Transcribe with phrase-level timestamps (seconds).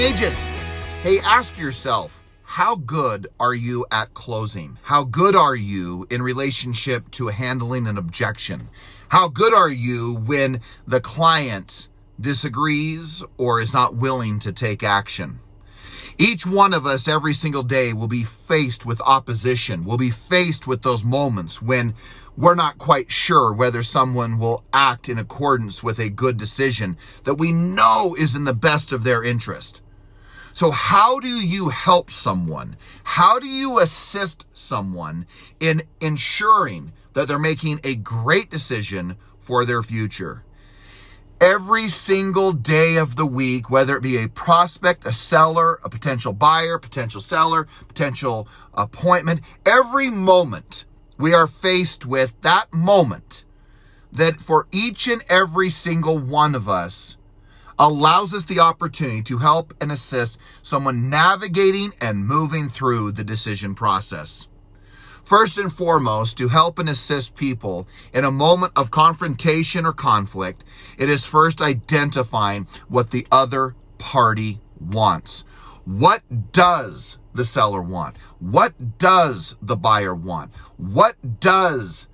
[0.00, 0.42] agents.
[1.02, 4.78] Hey, ask yourself, how good are you at closing?
[4.84, 8.70] How good are you in relationship to handling an objection?
[9.10, 15.40] How good are you when the client disagrees or is not willing to take action?
[16.16, 20.66] Each one of us every single day will be faced with opposition, will be faced
[20.66, 21.94] with those moments when
[22.38, 27.34] we're not quite sure whether someone will act in accordance with a good decision that
[27.34, 29.82] we know is in the best of their interest.
[30.54, 32.76] So, how do you help someone?
[33.02, 35.26] How do you assist someone
[35.58, 40.44] in ensuring that they're making a great decision for their future?
[41.40, 46.32] Every single day of the week, whether it be a prospect, a seller, a potential
[46.32, 50.84] buyer, potential seller, potential appointment, every moment
[51.18, 53.44] we are faced with that moment
[54.12, 57.18] that for each and every single one of us,
[57.78, 63.74] allows us the opportunity to help and assist someone navigating and moving through the decision
[63.74, 64.48] process.
[65.22, 70.64] First and foremost, to help and assist people in a moment of confrontation or conflict,
[70.96, 75.44] it is first identifying what the other party wants.
[75.84, 78.16] What does the seller want?
[78.38, 80.52] What does the buyer want?
[80.76, 82.06] What does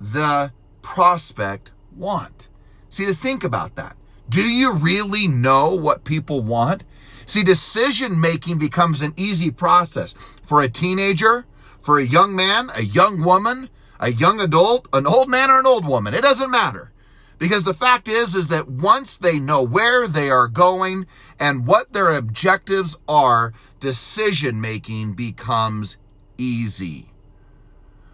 [0.00, 2.48] the prospect want?
[2.88, 3.96] See, to think about that.
[4.28, 6.82] Do you really know what people want?
[7.26, 11.46] See, decision making becomes an easy process for a teenager,
[11.80, 13.68] for a young man, a young woman,
[14.00, 16.14] a young adult, an old man or an old woman.
[16.14, 16.90] It doesn't matter.
[17.38, 21.06] Because the fact is, is that once they know where they are going
[21.38, 25.98] and what their objectives are, decision making becomes
[26.38, 27.10] easy.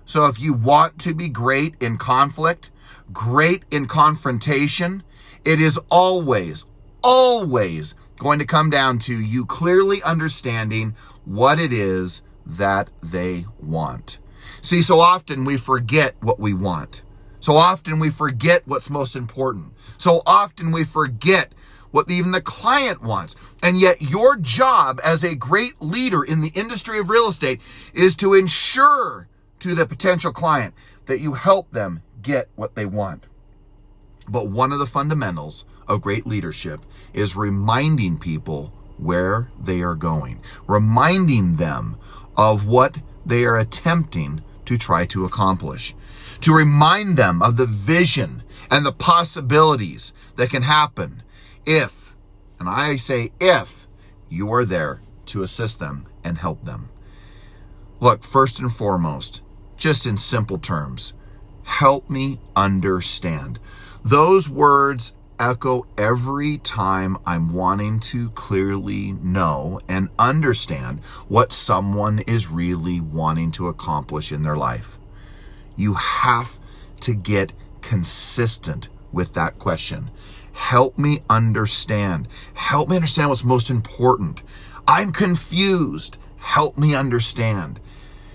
[0.06, 2.70] So if you want to be great in conflict,
[3.12, 5.02] great in confrontation,
[5.44, 6.64] it is always,
[7.02, 14.16] always going to come down to you clearly understanding what it is that they want.
[14.62, 17.02] See, so often we forget what we want.
[17.40, 19.74] So often we forget what's most important.
[19.98, 21.52] So often we forget
[21.90, 23.36] what even the client wants.
[23.62, 27.60] And yet your job as a great leader in the industry of real estate
[27.94, 29.28] is to ensure
[29.60, 30.74] to the potential client
[31.06, 33.24] that you help them get what they want.
[34.28, 36.84] But one of the fundamentals of great leadership
[37.14, 41.96] is reminding people where they are going, reminding them
[42.36, 45.94] of what they are attempting to try to accomplish,
[46.40, 51.22] to remind them of the vision and the possibilities that can happen
[51.66, 52.16] if,
[52.58, 53.86] and I say if,
[54.28, 56.90] you are there to assist them and help them.
[58.00, 59.42] Look, first and foremost,
[59.76, 61.14] just in simple terms,
[61.64, 63.58] help me understand.
[64.04, 72.48] Those words echo every time I'm wanting to clearly know and understand what someone is
[72.48, 74.98] really wanting to accomplish in their life.
[75.76, 76.58] You have
[77.00, 77.52] to get
[77.82, 80.10] consistent with that question.
[80.58, 82.28] Help me understand.
[82.52, 84.42] Help me understand what's most important.
[84.86, 86.18] I'm confused.
[86.36, 87.80] Help me understand.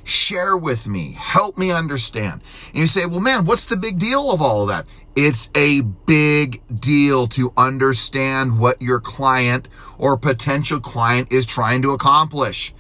[0.04, 1.16] Share with me.
[1.20, 2.42] Help me understand.
[2.70, 4.88] And you say, well, man, what's the big deal of all of that?
[5.16, 9.68] It's a big deal to understand what your client
[10.00, 12.74] or potential client is trying to accomplish.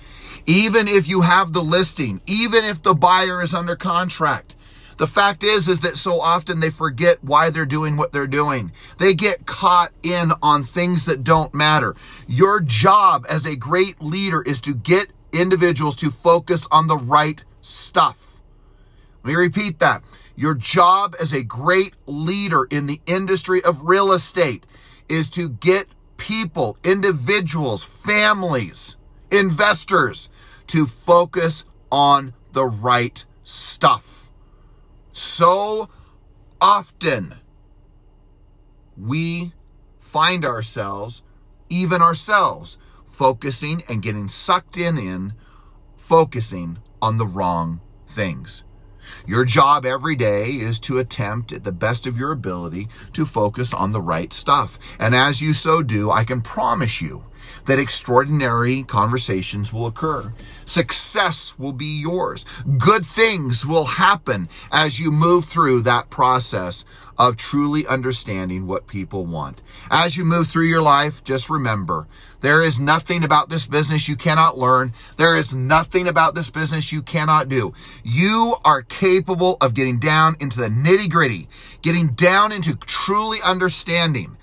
[0.47, 4.55] Even if you have the listing, even if the buyer is under contract,
[4.97, 8.71] the fact is, is that so often they forget why they're doing what they're doing.
[8.97, 11.95] They get caught in on things that don't matter.
[12.27, 17.43] Your job as a great leader is to get individuals to focus on the right
[17.61, 18.41] stuff.
[19.23, 20.03] Let me repeat that.
[20.35, 24.65] Your job as a great leader in the industry of real estate
[25.07, 25.87] is to get
[26.17, 28.95] people, individuals, families,
[29.31, 30.29] investors
[30.67, 34.22] to focus on the right stuff.
[35.13, 35.89] So
[36.59, 37.35] often
[38.97, 39.53] we
[39.99, 41.21] find ourselves,
[41.69, 45.33] even ourselves, focusing and getting sucked in in
[45.95, 48.63] focusing on the wrong things.
[49.27, 53.71] Your job every day is to attempt at the best of your ability to focus
[53.71, 54.79] on the right stuff.
[54.97, 57.23] And as you so do, I can promise you
[57.65, 60.33] that extraordinary conversations will occur.
[60.65, 62.45] Success will be yours.
[62.77, 66.85] Good things will happen as you move through that process
[67.17, 69.61] of truly understanding what people want.
[69.91, 72.07] As you move through your life, just remember
[72.41, 74.93] there is nothing about this business you cannot learn.
[75.17, 77.73] There is nothing about this business you cannot do.
[78.03, 81.47] You are capable of getting down into the nitty gritty,
[81.81, 84.37] getting down into truly understanding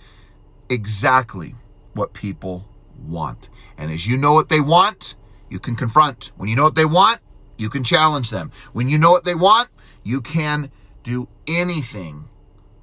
[0.69, 1.57] exactly
[1.93, 2.67] what people
[3.01, 3.49] want.
[3.77, 5.15] And as you know what they want,
[5.49, 6.33] you can confront.
[6.37, 7.21] When you know what they want,
[7.57, 8.51] you can challenge them.
[8.73, 9.69] When you know what they want,
[10.03, 10.71] you can
[11.03, 12.29] do anything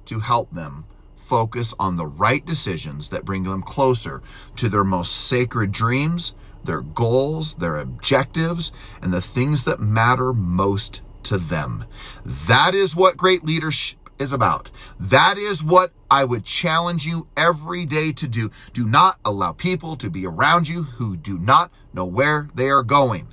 [0.06, 0.84] to help them
[1.16, 4.22] focus on the right decisions that bring them closer
[4.56, 8.72] to their most sacred dreams, their goals, their objectives,
[9.02, 11.84] and the things that matter most to them.
[12.24, 14.70] That is what great leadership is about.
[14.98, 18.50] That is what I would challenge you every day to do.
[18.72, 22.82] Do not allow people to be around you who do not know where they are
[22.82, 23.32] going.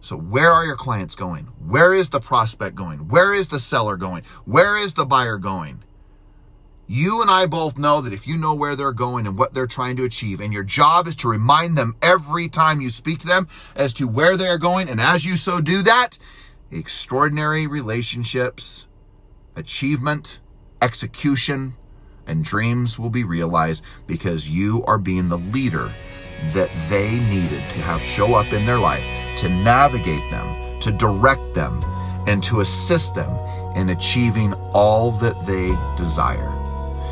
[0.00, 1.46] So, where are your clients going?
[1.58, 3.08] Where is the prospect going?
[3.08, 4.22] Where is the seller going?
[4.44, 5.82] Where is the buyer going?
[6.86, 9.66] You and I both know that if you know where they're going and what they're
[9.66, 13.26] trying to achieve, and your job is to remind them every time you speak to
[13.26, 16.18] them as to where they are going, and as you so do that,
[16.70, 18.86] extraordinary relationships,
[19.56, 20.40] achievement,
[20.82, 21.74] execution,
[22.26, 25.92] and dreams will be realized because you are being the leader
[26.52, 29.04] that they needed to have show up in their life,
[29.38, 31.82] to navigate them, to direct them,
[32.26, 33.32] and to assist them
[33.76, 36.50] in achieving all that they desire.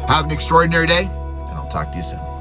[0.09, 2.34] Have an extraordinary day, and I'll talk to you soon.